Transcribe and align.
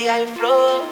y 0.00 0.26
flow. 0.36 0.84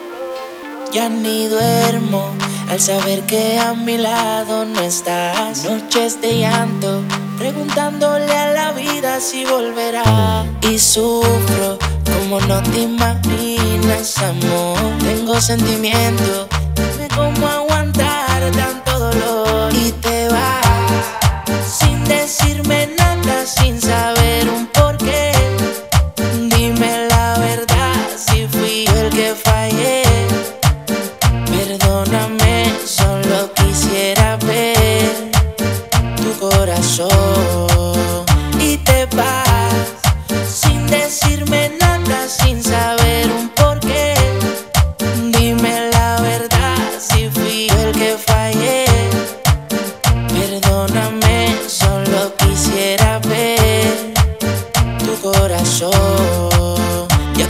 Ya 0.91 1.07
ni 1.07 1.47
duermo 1.47 2.29
al 2.69 2.81
saber 2.81 3.25
que 3.25 3.57
a 3.57 3.73
mi 3.73 3.97
lado 3.97 4.65
no 4.65 4.81
estás. 4.81 5.63
Noches 5.63 6.19
de 6.19 6.39
llanto, 6.39 7.01
preguntándole 7.37 8.35
a 8.35 8.51
la 8.51 8.71
vida 8.73 9.21
si 9.21 9.45
volverá. 9.45 10.45
Y 10.61 10.77
sufro 10.77 11.79
como 12.05 12.41
no 12.41 12.61
te 12.63 12.81
imaginas, 12.81 14.17
amor. 14.17 14.77
Tengo 14.99 15.39
sentimiento, 15.39 16.49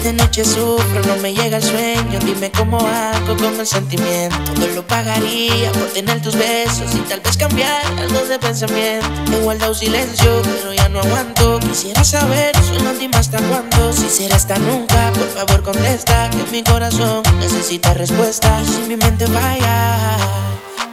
de 0.08 0.14
noche 0.14 0.46
sufro, 0.46 1.02
no 1.06 1.18
me 1.18 1.34
llega 1.34 1.58
el 1.58 1.64
sueño. 1.64 2.20
Dime 2.24 2.50
cómo 2.50 2.80
hago 2.80 3.36
con 3.36 3.60
el 3.60 3.68
sentimiento. 3.68 4.38
Todo 4.54 4.68
lo 4.68 4.88
pagaría 4.88 5.70
por 5.74 5.88
tener 5.88 6.22
tus 6.22 6.34
besos 6.34 6.96
y 6.96 7.00
tal 7.10 7.20
vez 7.20 7.36
cambiar 7.36 7.86
algo 8.00 8.22
de 8.22 8.40
pensamiento. 8.40 9.06
He 9.34 9.40
guardado 9.42 9.74
silencio, 9.74 10.42
pero 10.44 10.72
ya 10.72 10.88
no 10.88 11.02
aguanto. 11.02 11.60
Quisiera 11.60 12.06
saber, 12.06 12.56
solo 12.64 12.94
dime 12.94 13.18
hasta 13.18 13.40
cuándo. 13.50 13.92
Si 13.92 14.10
será 14.10 14.38
hasta 14.38 14.58
nunca, 14.60 15.12
por 15.12 15.28
favor 15.28 15.64
contesta. 15.64 16.30
Que 16.30 16.52
mi 16.54 16.64
corazón 16.64 17.22
necesita 17.40 17.94
respuesta. 17.94 18.62
Y 18.62 18.66
si 18.66 18.82
mi 18.88 18.96
mente 18.96 19.26
vaya, 19.26 20.18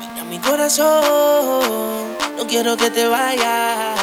mira 0.00 0.24
mi 0.24 0.38
corazón. 0.38 2.16
No 2.36 2.46
quiero 2.48 2.76
que 2.76 2.90
te 2.90 3.06
vayas. 3.06 3.96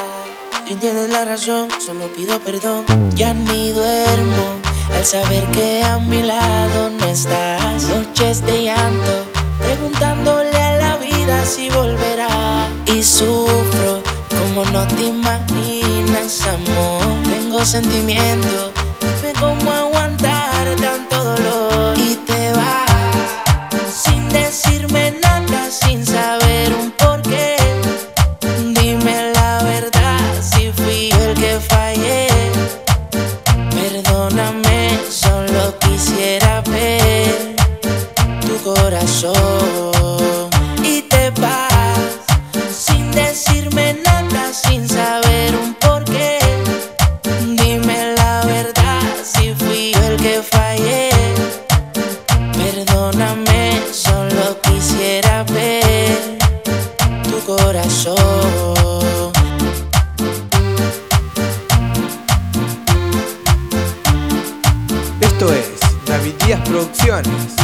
Si 0.66 0.75
tienes 0.75 1.09
la 1.09 1.25
razón, 1.25 1.68
solo 1.86 2.08
pido 2.14 2.40
perdón. 2.40 2.86
Ya 3.14 3.34
ni 3.34 3.72
duermo 3.72 4.61
al 4.96 5.06
saber 5.06 5.44
que 5.52 5.84
a 5.84 5.98
mi 6.00 6.24
lado 6.24 6.90
no 6.90 7.06
estás. 7.06 7.84
Noches 7.84 8.46
de 8.46 8.64
llanto, 8.64 9.26
preguntándole 9.60 10.56
a 10.56 10.78
la 10.78 10.98
vida 10.98 11.46
si 11.46 11.70
volverá. 11.70 12.68
Y 12.86 13.04
sufro 13.04 14.02
como 14.30 14.66
no 14.72 14.88
te 14.88 15.04
imaginas, 15.04 16.42
amor. 16.48 17.02
Tengo 17.24 17.66
sentimiento, 17.66 18.72
Perdóname, 52.54 53.82
solo 53.92 54.58
quisiera 54.62 55.44
ver 55.44 56.38
tu 57.24 57.40
corazón. 57.46 58.16
Esto 65.20 65.54
es 65.54 65.72
David 66.06 66.34
Díaz 66.46 66.62
Producciones. 66.62 67.56